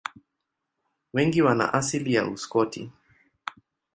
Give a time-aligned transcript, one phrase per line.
[1.13, 2.91] Wengi wana asili ya Uskoti.